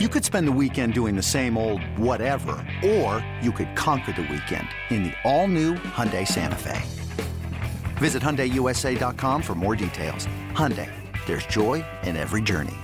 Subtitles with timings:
[0.00, 4.22] You could spend the weekend doing the same old whatever, or you could conquer the
[4.22, 6.82] weekend in the all-new Hyundai Santa Fe.
[7.98, 10.26] Visit HyundaiUSA.com for more details.
[10.50, 10.90] Hyundai,
[11.26, 12.74] there's joy in every journey.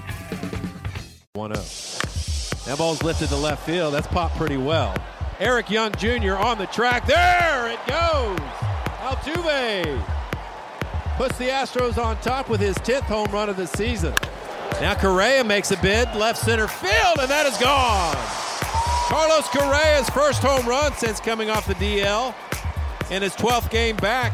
[1.35, 2.65] 1-0.
[2.67, 3.93] That ball's lifted to left field.
[3.93, 4.95] That's popped pretty well.
[5.41, 6.37] Eric Young Jr.
[6.37, 7.07] on the track.
[7.07, 8.39] There it goes.
[9.01, 10.01] Altuve
[11.17, 14.15] puts the Astros on top with his 10th home run of the season.
[14.81, 18.17] Now Correa makes a bid, left center field, and that is gone.
[19.09, 22.35] Carlos Correa's first home run since coming off the DL
[23.11, 24.33] in his 12th game back.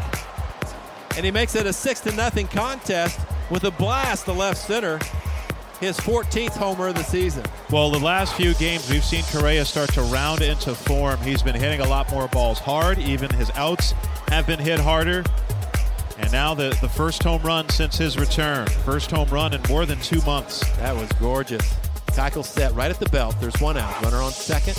[1.16, 3.18] And he makes it a 6 to nothing contest
[3.50, 4.98] with a blast to left center.
[5.80, 7.44] His 14th homer of the season.
[7.70, 11.18] Well, the last few games we've seen Correa start to round into form.
[11.20, 12.98] He's been hitting a lot more balls hard.
[12.98, 13.92] Even his outs
[14.28, 15.24] have been hit harder.
[16.18, 18.66] And now the, the first home run since his return.
[18.84, 20.60] First home run in more than two months.
[20.78, 21.74] That was gorgeous.
[22.06, 23.36] Tackle set right at the belt.
[23.40, 24.02] There's one out.
[24.02, 24.76] Runner on second.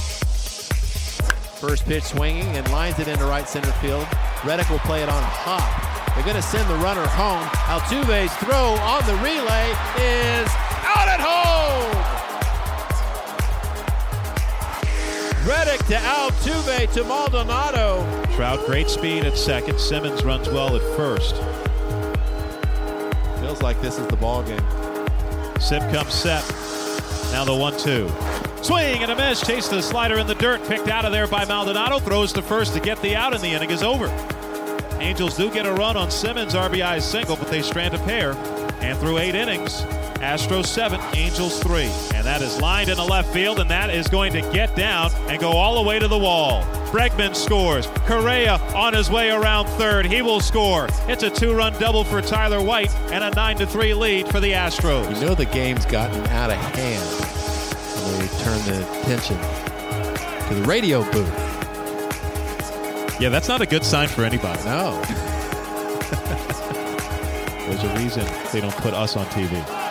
[1.57, 4.07] First pitch swinging and lines it into right center field.
[4.45, 6.15] Reddick will play it on a hop.
[6.15, 7.43] They're going to send the runner home.
[7.69, 9.69] Altuve's throw on the relay
[10.01, 10.47] is
[10.81, 11.93] out at home.
[15.47, 18.26] Reddick to Altuve to Maldonado.
[18.37, 19.79] Trout, great speed at second.
[19.79, 21.37] Simmons runs well at first.
[23.41, 24.61] Feels like this is the ball game.
[25.59, 26.43] Sipp comes set.
[27.31, 28.07] Now the one-two.
[28.61, 29.41] Swing and a miss.
[29.41, 30.63] Chase the slider in the dirt.
[30.67, 31.97] Picked out of there by Maldonado.
[31.97, 34.05] Throws to first to get the out, and the inning is over.
[34.99, 38.33] Angels do get a run on Simmons' RBI single, but they strand a pair.
[38.81, 39.81] And through eight innings,
[40.19, 41.91] Astros seven, Angels three.
[42.13, 45.11] And that is lined in the left field, and that is going to get down
[45.29, 46.63] and go all the way to the wall.
[46.87, 47.87] Bregman scores.
[48.05, 50.05] Correa on his way around third.
[50.05, 50.87] He will score.
[51.07, 54.51] It's a two-run double for Tyler White and a 9 to 3 lead for the
[54.53, 55.13] Astros.
[55.13, 57.03] You know the game's gotten out of hand
[58.05, 59.37] when we turn the attention
[60.47, 61.33] to the radio booth.
[63.19, 64.63] Yeah, that's not a good sign for anybody.
[64.63, 65.01] No.
[67.67, 69.86] There's a reason they don't put us on TV.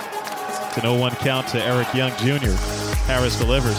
[0.77, 2.53] It's an 0-1 count to Eric Young Jr.
[3.07, 3.79] Harris delivers.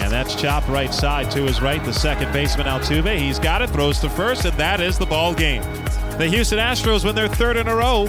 [0.00, 1.84] And that's chopped right side to his right.
[1.84, 3.18] The second baseman Altuve.
[3.18, 5.62] He's got it, throws to first, and that is the ball game.
[6.16, 8.06] The Houston Astros win their third in a row,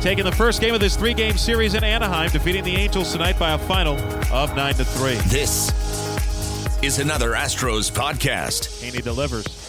[0.00, 3.54] taking the first game of this three-game series in Anaheim, defeating the Angels tonight by
[3.54, 3.96] a final
[4.32, 5.16] of nine to three.
[5.28, 5.72] This
[6.80, 8.68] is another Astros podcast.
[8.80, 9.61] Heaney delivers.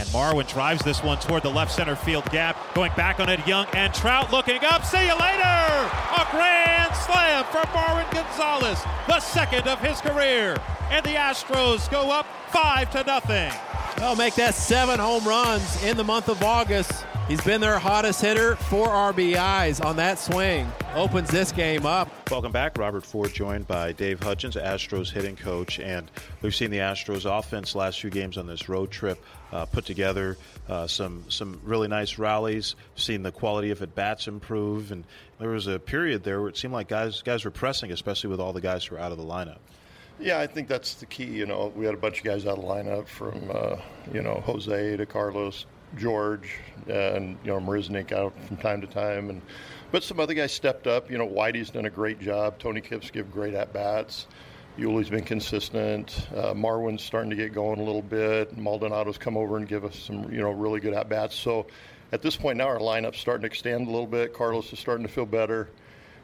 [0.00, 2.56] And Marwin drives this one toward the left center field gap.
[2.74, 4.82] Going back on it, Young and Trout looking up.
[4.82, 5.42] See you later!
[5.42, 10.56] A grand slam for Marwin Gonzalez, the second of his career.
[10.88, 13.52] And the Astros go up five to nothing.
[13.98, 17.04] They'll make that seven home runs in the month of August.
[17.30, 20.66] He's been their hottest hitter, four RBIs on that swing.
[20.96, 22.10] Opens this game up.
[22.28, 22.76] Welcome back.
[22.76, 25.78] Robert Ford joined by Dave Hudgens, Astros hitting coach.
[25.78, 26.10] And
[26.42, 30.38] we've seen the Astros offense last few games on this road trip uh, put together
[30.68, 32.74] uh, some some really nice rallies.
[32.96, 35.04] Seen the quality of at bats improve, and
[35.38, 38.40] there was a period there where it seemed like guys guys were pressing, especially with
[38.40, 39.58] all the guys who were out of the lineup.
[40.18, 41.26] Yeah, I think that's the key.
[41.26, 43.76] You know, we had a bunch of guys out of the lineup from uh,
[44.12, 46.56] you know Jose to Carlos, George,
[46.88, 49.42] and you know Marisnick out from time to time, and
[49.90, 51.10] but some other guys stepped up.
[51.10, 52.58] You know, Whitey's done a great job.
[52.58, 54.26] Tony Kemp's give great at bats.
[54.78, 56.28] Yuli's been consistent.
[56.34, 58.56] Uh, Marwin's starting to get going a little bit.
[58.56, 61.34] Maldonado's come over and give us some, you know, really good at bats.
[61.34, 61.66] So
[62.12, 64.32] at this point now, our lineup's starting to extend a little bit.
[64.32, 65.68] Carlos is starting to feel better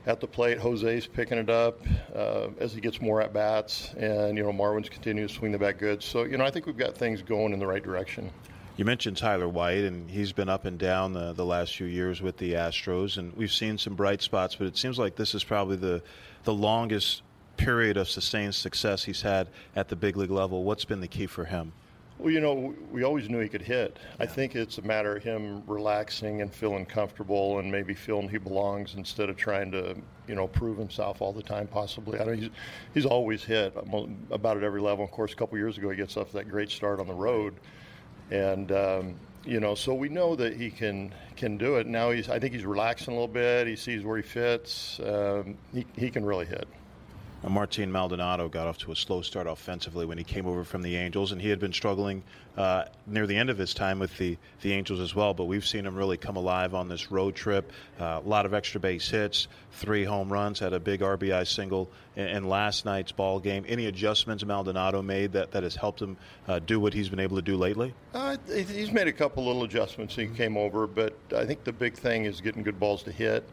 [0.06, 0.58] at the plate.
[0.58, 1.80] Jose's picking it up
[2.14, 5.58] uh, as he gets more at bats, and you know Marwin's continuing to swing the
[5.58, 6.02] bat good.
[6.02, 8.30] So you know I think we've got things going in the right direction.
[8.76, 12.20] You mentioned Tyler White, and he's been up and down the, the last few years
[12.20, 15.42] with the Astros, and we've seen some bright spots, but it seems like this is
[15.42, 16.02] probably the
[16.44, 17.22] the longest
[17.56, 20.62] period of sustained success he's had at the big league level.
[20.62, 21.72] What's been the key for him?
[22.18, 23.96] Well, you know, we always knew he could hit.
[23.98, 24.24] Yeah.
[24.24, 28.38] I think it's a matter of him relaxing and feeling comfortable and maybe feeling he
[28.38, 29.96] belongs instead of trying to,
[30.28, 32.20] you know, prove himself all the time, possibly.
[32.20, 32.50] I know he's,
[32.94, 35.04] he's always hit uh, about at every level.
[35.04, 37.54] Of course, a couple years ago, he gets off that great start on the road.
[38.30, 39.14] And, um,
[39.44, 41.86] you know, so we know that he can can do it.
[41.86, 43.66] Now he's, I think he's relaxing a little bit.
[43.66, 44.98] He sees where he fits.
[45.00, 46.66] Um, he, he can really hit.
[47.50, 50.96] Martin Maldonado got off to a slow start offensively when he came over from the
[50.96, 52.24] Angels, and he had been struggling
[52.56, 55.32] uh, near the end of his time with the, the Angels as well.
[55.32, 57.70] But we've seen him really come alive on this road trip.
[58.00, 61.88] Uh, a lot of extra base hits, three home runs, had a big RBI single
[62.16, 63.64] in, in last night's ball game.
[63.68, 66.16] Any adjustments Maldonado made that, that has helped him
[66.48, 67.94] uh, do what he's been able to do lately?
[68.12, 70.16] Uh, he's made a couple little adjustments.
[70.16, 73.48] He came over, but I think the big thing is getting good balls to hit.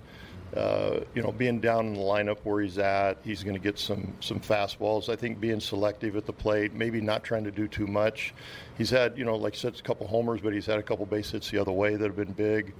[0.55, 3.79] Uh, you know, being down in the lineup where he's at, he's going to get
[3.79, 5.09] some some fastballs.
[5.09, 8.33] I think being selective at the plate, maybe not trying to do too much.
[8.77, 11.05] He's had, you know, like I said, a couple homers, but he's had a couple
[11.05, 12.73] base hits the other way that have been big.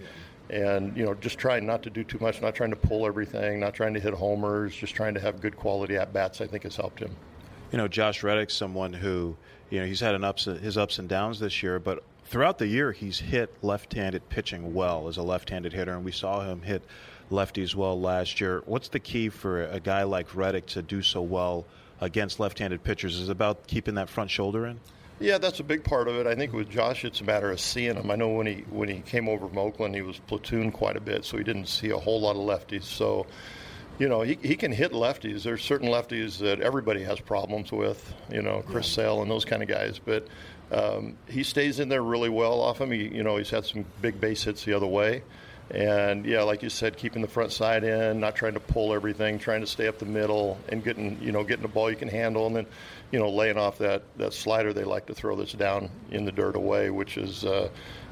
[0.50, 3.60] And you know, just trying not to do too much, not trying to pull everything,
[3.60, 6.42] not trying to hit homers, just trying to have good quality at bats.
[6.42, 7.16] I think has helped him.
[7.72, 9.36] You know, Josh Reddick's someone who,
[9.72, 12.68] you know, he's had an ups his ups and downs this year, but throughout the
[12.68, 16.84] year he's hit left-handed pitching well as a left-handed hitter, and we saw him hit
[17.32, 18.62] lefties well last year.
[18.66, 21.66] What's the key for a guy like Reddick to do so well
[22.02, 23.16] against left-handed pitchers?
[23.16, 24.80] Is it about keeping that front shoulder in?
[25.20, 26.28] Yeah, that's a big part of it.
[26.28, 28.12] I think with Josh, it's a matter of seeing him.
[28.12, 31.02] I know when he when he came over from Oakland, he was platooned quite a
[31.02, 32.84] bit, so he didn't see a whole lot of lefties.
[32.84, 33.28] So,
[34.00, 35.44] you know, he, he can hit lefties.
[35.44, 38.14] There's certain lefties that everybody has problems with.
[38.32, 39.04] You know, Chris yeah.
[39.04, 40.28] Sale and those kind of guys, but.
[40.72, 42.90] Um, he stays in there really well off him.
[42.90, 45.22] He, you know, he's had some big base hits the other way.
[45.72, 49.40] And yeah, like you said, keeping the front side in, not trying to pull everything,
[49.40, 52.10] trying to stay up the middle, and getting you know getting the ball you can
[52.10, 52.66] handle, and then
[53.12, 56.32] you know laying off that that slider they like to throw that's down in the
[56.32, 57.46] dirt away, which is.
[57.46, 57.70] Uh,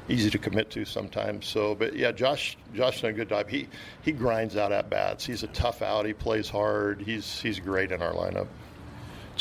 [0.08, 1.46] easy to commit to sometimes.
[1.46, 3.48] So, but yeah, Josh Josh done a good job.
[3.48, 3.68] He
[4.02, 5.24] he grinds out at bats.
[5.24, 6.06] He's a tough out.
[6.06, 7.00] He plays hard.
[7.00, 8.48] He's he's great in our lineup.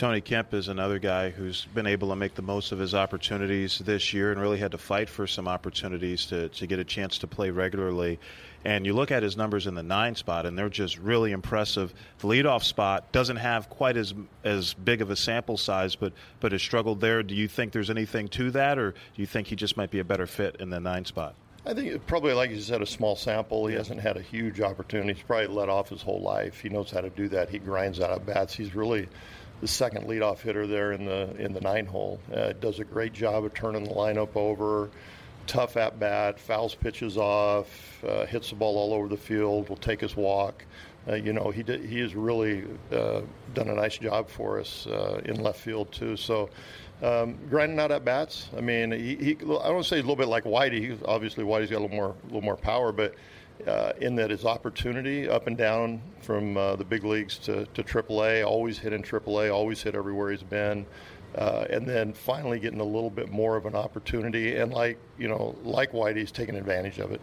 [0.02, 3.78] Tony Kemp is another guy who's been able to make the most of his opportunities
[3.78, 7.20] this year and really had to fight for some opportunities to, to get a chance
[7.20, 8.20] to play regularly.
[8.66, 11.94] And you look at his numbers in the nine spot, and they're just really impressive.
[12.18, 16.52] The leadoff spot doesn't have quite as as big of a sample size, but but
[16.52, 17.22] has struggled there.
[17.22, 20.00] Do you think there's anything to that, or do you think he just might be
[20.00, 21.36] a better fit in the nine spot?
[21.64, 23.68] I think probably, like you said, a small sample.
[23.68, 25.14] He hasn't had a huge opportunity.
[25.14, 26.60] He's probably let off his whole life.
[26.60, 27.50] He knows how to do that.
[27.50, 28.56] He grinds out of bats.
[28.56, 29.08] He's really
[29.62, 32.20] the second leadoff hitter there in the in the nine hole.
[32.34, 34.90] Uh, does a great job of turning the lineup over.
[35.48, 39.70] Tough at bat, fouls pitches off, uh, hits the ball all over the field.
[39.70, 40.66] Will take his walk.
[41.08, 43.22] Uh, you know he did, he has really uh,
[43.54, 46.18] done a nice job for us uh, in left field too.
[46.18, 46.50] So.
[47.04, 48.50] Um, grinding out at bats.
[48.56, 50.96] I mean, he, he, I don't say a little bit like Whitey.
[51.06, 53.16] Obviously, Whitey's got a little more, a little more power, but
[53.68, 57.84] uh, in that his opportunity up and down from uh, the big leagues to, to
[57.84, 60.86] AAA, always hit in AAA, always hit everywhere he's been.
[61.36, 65.30] Uh, and then finally getting a little bit more of an opportunity, and like you
[65.30, 67.22] know, like Whitey's taking advantage of it.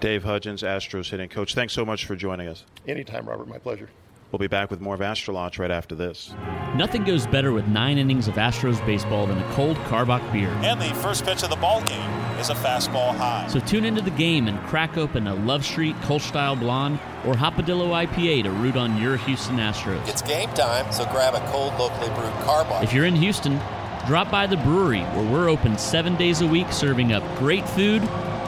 [0.00, 1.54] Dave Hudgens, Astros hitting coach.
[1.54, 2.64] Thanks so much for joining us.
[2.86, 3.46] Anytime, Robert.
[3.46, 3.90] My pleasure.
[4.30, 6.34] We'll be back with more of Astrolaunch right after this.
[6.76, 10.50] Nothing goes better with nine innings of Astros baseball than a cold Karbach beer.
[10.62, 13.46] And the first pitch of the ball game is a fastball high.
[13.48, 17.34] So tune into the game and crack open a Love Street Kolsch Style Blonde or
[17.34, 20.06] Hopadillo IPA to root on your Houston Astros.
[20.06, 22.82] It's game time, so grab a cold locally brewed Karbach.
[22.82, 23.58] If you're in Houston,
[24.06, 28.02] drop by the brewery where we're open seven days a week serving up great food,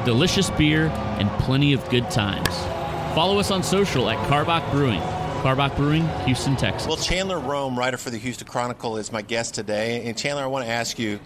[0.05, 0.89] delicious beer,
[1.19, 2.55] and plenty of good times.
[3.15, 5.03] Follow us on social at Karbach Brewing.
[5.41, 6.87] Karbach Brewing, Houston, Texas.
[6.87, 10.07] Well, Chandler Rome, writer for the Houston Chronicle, is my guest today.
[10.07, 11.19] And Chandler, I want to ask you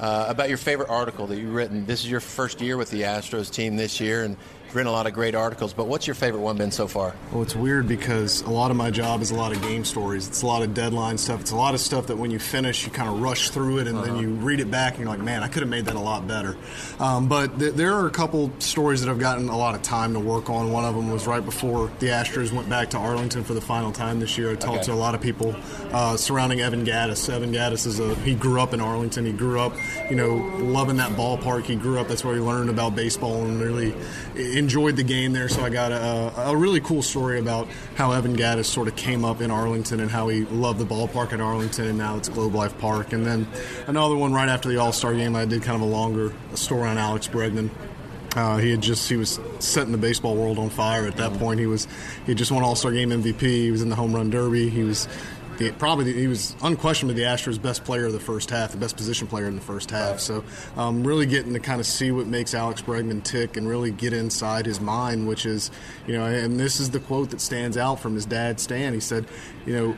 [0.00, 1.86] uh, about your favorite article that you've written.
[1.86, 4.36] This is your first year with the Astros team this year, and
[4.74, 7.14] written a lot of great articles, but what's your favorite one been so far?
[7.32, 10.28] Well, it's weird because a lot of my job is a lot of game stories.
[10.28, 11.40] It's a lot of deadline stuff.
[11.40, 13.86] It's a lot of stuff that when you finish, you kind of rush through it
[13.86, 14.06] and uh-huh.
[14.06, 16.00] then you read it back and you're like, man, I could have made that a
[16.00, 16.56] lot better.
[16.98, 20.14] Um, but th- there are a couple stories that I've gotten a lot of time
[20.14, 20.72] to work on.
[20.72, 23.92] One of them was right before the Astros went back to Arlington for the final
[23.92, 24.52] time this year.
[24.52, 24.84] I talked okay.
[24.86, 25.54] to a lot of people
[25.92, 27.28] uh, surrounding Evan Gattis.
[27.28, 29.26] Evan Gattis is a he grew up in Arlington.
[29.26, 29.74] He grew up,
[30.08, 31.64] you know, loving that ballpark.
[31.64, 32.08] He grew up.
[32.08, 33.94] That's where he learned about baseball and really
[34.62, 38.36] enjoyed the game there so I got a, a, really cool story about how Evan
[38.36, 41.88] Gattis sort of came up in Arlington and how he loved the ballpark at Arlington,
[41.88, 43.12] and now it's Globe Life Park.
[43.12, 43.46] And then
[43.86, 46.88] another one right after the All Star game, I did kind of a longer story
[46.88, 47.70] on Alex Bregman.
[48.36, 51.60] Uh, he had just he was setting the baseball world on fire at that point.
[51.60, 51.86] He was
[52.24, 53.40] he just won All Star Game MVP.
[53.40, 54.68] He was in the home run derby.
[54.70, 55.08] He was
[55.62, 58.76] the, probably the, he was unquestionably the Astros' best player of the first half, the
[58.76, 60.20] best position player in the first half.
[60.20, 60.44] So,
[60.76, 64.12] um, really getting to kind of see what makes Alex Bregman tick and really get
[64.12, 65.70] inside his mind, which is,
[66.06, 68.92] you know, and this is the quote that stands out from his dad, Stan.
[68.92, 69.26] He said,
[69.66, 69.96] you know,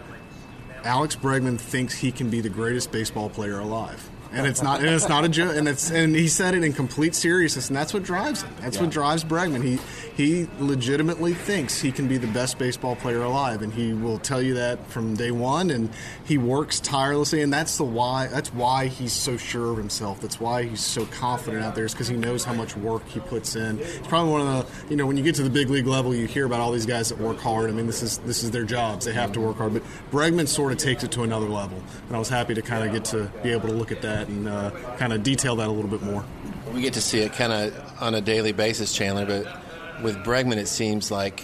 [0.84, 4.88] Alex Bregman thinks he can be the greatest baseball player alive and it's not and
[4.88, 7.94] it's not a joke and it's and he said it in complete seriousness and that's
[7.94, 8.54] what drives him.
[8.60, 8.82] That's yeah.
[8.82, 9.62] what drives Bregman.
[9.62, 9.78] He
[10.16, 14.42] he legitimately thinks he can be the best baseball player alive and he will tell
[14.42, 15.90] you that from day one and
[16.24, 20.20] he works tirelessly and that's the why that's why he's so sure of himself.
[20.20, 23.20] That's why he's so confident out there is because he knows how much work he
[23.20, 23.78] puts in.
[23.80, 26.14] It's probably one of the you know when you get to the big league level
[26.14, 27.70] you hear about all these guys that work hard.
[27.70, 29.04] I mean this is this is their jobs.
[29.04, 29.74] They have to work hard.
[29.74, 32.84] But Bregman sort of takes it to another level and I was happy to kind
[32.84, 35.68] of get to be able to look at that and uh, kind of detail that
[35.68, 36.24] a little bit more.
[36.72, 40.56] We get to see it kind of on a daily basis, Chandler, but with Bregman,
[40.56, 41.40] it seems like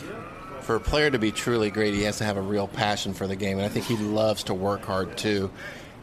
[0.62, 3.26] for a player to be truly great, he has to have a real passion for
[3.26, 5.50] the game, and I think he loves to work hard too.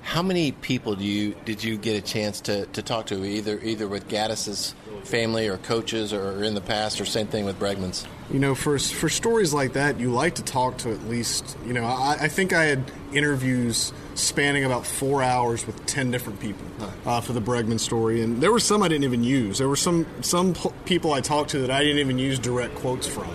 [0.01, 3.59] How many people do you did you get a chance to, to talk to either
[3.59, 4.73] either with Gattis's
[5.03, 8.07] family or coaches or in the past or same thing with Bregman's?
[8.31, 11.57] You know, for for stories like that, you like to talk to at least.
[11.65, 16.39] You know, I, I think I had interviews spanning about four hours with ten different
[16.39, 16.65] people
[17.05, 19.57] uh, for the Bregman story, and there were some I didn't even use.
[19.57, 23.07] There were some some people I talked to that I didn't even use direct quotes
[23.07, 23.27] from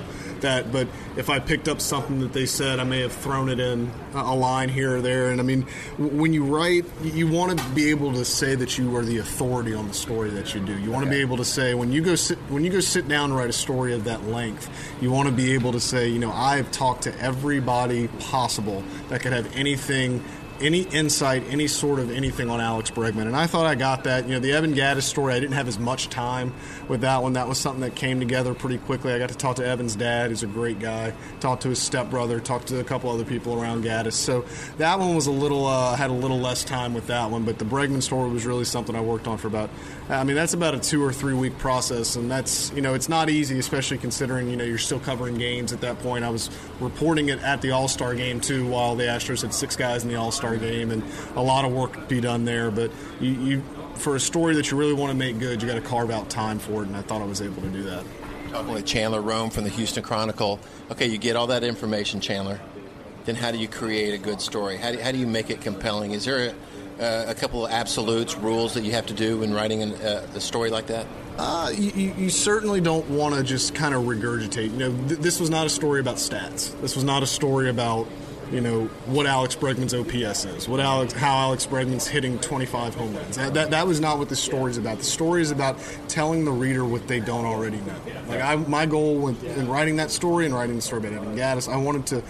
[0.43, 0.71] that.
[0.71, 3.91] But if I picked up something that they said, I may have thrown it in
[4.15, 5.31] a line here or there.
[5.31, 5.63] And I mean,
[5.99, 9.75] when you write, you want to be able to say that you are the authority
[9.75, 10.79] on the story that you do.
[10.79, 13.09] You want to be able to say when you go sit when you go sit
[13.09, 14.69] down and write a story of that length,
[15.01, 19.21] you want to be able to say, you know, I've talked to everybody possible that
[19.23, 20.23] could have anything
[20.61, 23.27] any insight, any sort of anything on Alex Bregman.
[23.27, 24.25] And I thought I got that.
[24.25, 26.53] You know, the Evan Gattis story, I didn't have as much time
[26.89, 27.33] with that one.
[27.35, 29.13] That was something that came together pretty quickly.
[29.13, 32.41] I got to talk to Evan's dad, who's a great guy, talked to his stepbrother,
[32.41, 34.15] talked to a couple other people around Gattis.
[34.15, 34.45] So
[34.79, 37.45] that one was a little, uh, had a little less time with that one.
[37.45, 39.71] But the Bregman story was really something I worked on for about,
[40.09, 42.17] I mean, that's about a two or three week process.
[42.17, 45.73] And that's, you know, it's not easy, especially considering, you know, you're still covering games
[45.73, 46.25] at that point.
[46.25, 49.77] I was reporting it at the All Star game, too, while the Astros had six
[49.77, 50.91] guys in the All Star game.
[50.91, 51.03] And
[51.37, 52.71] a lot of work to be done there.
[52.71, 52.91] But
[53.21, 53.63] you, you
[53.95, 56.29] for a story that you really want to make good, you got to carve out
[56.29, 58.05] time for it, and I thought I was able to do that.
[58.51, 60.61] Talking with Chandler Rome from the Houston Chronicle.
[60.91, 62.61] Okay, you get all that information, Chandler.
[63.25, 64.77] Then how do you create a good story?
[64.77, 66.11] How do, how do you make it compelling?
[66.11, 66.55] Is there
[66.99, 69.93] a, uh, a couple of absolutes, rules that you have to do when writing an,
[69.95, 71.07] uh, a story like that?
[71.39, 74.71] Uh, you, you, certainly don't want to just kind of regurgitate.
[74.73, 76.79] You know, th- this was not a story about stats.
[76.83, 78.07] This was not a story about
[78.53, 83.17] you know what Alex Bregman's OPS is, what Alex, how Alex Bregman's hitting 25 home
[83.17, 83.37] runs.
[83.37, 84.99] That, that, that was not what the story is about.
[84.99, 85.79] The story is about
[86.09, 87.97] telling the reader what they don't already know.
[88.29, 91.73] Like I, my goal in writing that story and writing the story about Evan Gattis,
[91.73, 92.23] I wanted to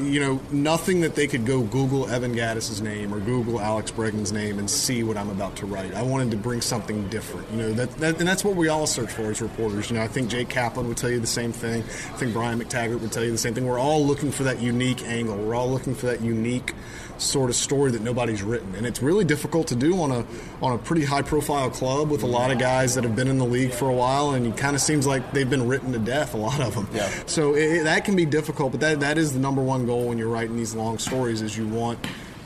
[0.00, 4.32] you know, nothing that they could go Google Evan Gattis's name or Google Alex Bregman's
[4.32, 5.94] name and see what I'm about to write.
[5.94, 8.86] I wanted to bring something different, you know, that, that, and that's what we all
[8.86, 9.90] search for as reporters.
[9.90, 11.82] You know, I think Jake Kaplan would tell you the same thing.
[11.82, 13.66] I think Brian McTaggart would tell you the same thing.
[13.66, 15.36] We're all looking for that unique angle.
[15.36, 16.72] We're all looking for that unique
[17.18, 20.26] sort of story that nobody's written, and it's really difficult to do on a
[20.62, 23.38] on a pretty high profile club with a lot of guys that have been in
[23.38, 25.98] the league for a while, and it kind of seems like they've been written to
[25.98, 26.34] death.
[26.34, 26.88] A lot of them.
[26.92, 27.08] Yeah.
[27.26, 30.18] So it, that can be difficult, but that that is the number one goal when
[30.18, 31.98] you're writing these long stories is you want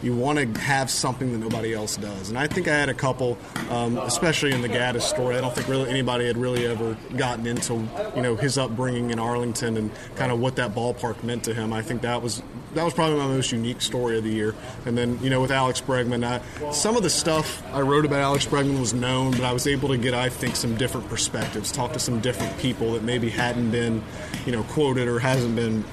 [0.03, 2.31] you want to have something that nobody else does.
[2.31, 3.37] And I think I had a couple,
[3.69, 5.37] um, especially in the Gattis story.
[5.37, 7.75] I don't think really anybody had really ever gotten into
[8.17, 11.73] you know his upbringing in Arlington and kind of what that ballpark meant to him.
[11.73, 12.43] I think that was
[12.75, 14.55] that was probably my most unique story of the year.
[14.87, 18.21] And then you know with Alex Bregman, I, some of the stuff I wrote about
[18.21, 21.71] Alex Bregman was known, but I was able to get I think some different perspectives,
[21.73, 24.03] talk to some different people that maybe hadn't been
[24.47, 25.85] you know quoted or hasn't been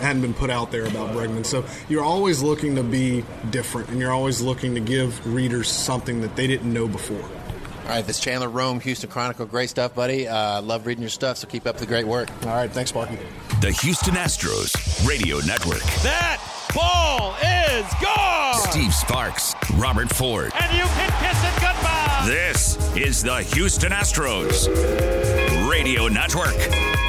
[0.00, 1.44] hadn't been put out there about Bregman.
[1.44, 6.20] So you're always looking to be different, and you're always looking to give readers something
[6.20, 7.22] that they didn't know before.
[7.88, 9.46] All right, this Chandler Rome, Houston Chronicle.
[9.46, 10.28] Great stuff, buddy.
[10.28, 12.28] Uh, love reading your stuff, so keep up the great work.
[12.42, 13.18] All right, thanks, Sparky.
[13.62, 15.82] The Houston Astros Radio Network.
[16.02, 16.38] That
[16.74, 18.70] ball is gone!
[18.70, 20.52] Steve Sparks, Robert Ford.
[20.60, 22.24] And you can kiss it goodbye!
[22.26, 24.68] This is the Houston Astros
[25.70, 27.07] Radio Network.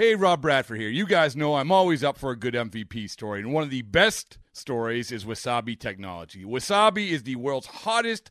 [0.00, 0.88] Hey, Rob Bradford here.
[0.88, 3.82] You guys know I'm always up for a good MVP story, and one of the
[3.82, 6.42] best stories is Wasabi Technology.
[6.42, 8.30] Wasabi is the world's hottest